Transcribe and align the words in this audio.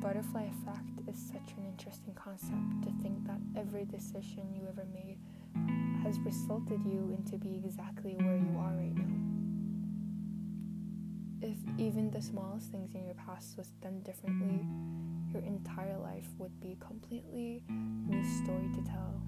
butterfly 0.00 0.44
effect 0.44 1.08
is 1.08 1.18
such 1.18 1.56
an 1.56 1.64
interesting 1.66 2.14
concept 2.14 2.82
to 2.82 2.90
think 3.02 3.26
that 3.26 3.40
every 3.56 3.84
decision 3.84 4.54
you 4.54 4.62
ever 4.68 4.86
made 4.92 5.18
has 6.02 6.18
resulted 6.20 6.84
you 6.84 7.16
into 7.16 7.36
be 7.36 7.60
exactly 7.64 8.14
where 8.14 8.36
you 8.36 8.56
are 8.58 8.74
right 8.76 8.94
now. 8.94 9.14
If 11.40 11.56
even 11.78 12.10
the 12.10 12.20
smallest 12.20 12.70
things 12.70 12.94
in 12.94 13.04
your 13.04 13.14
past 13.14 13.56
was 13.56 13.68
done 13.82 14.00
differently, 14.00 14.66
your 15.32 15.42
entire 15.42 15.98
life 15.98 16.26
would 16.38 16.58
be 16.60 16.72
a 16.72 16.84
completely 16.84 17.62
new 17.68 18.24
story 18.44 18.68
to 18.74 18.90
tell. 18.90 19.27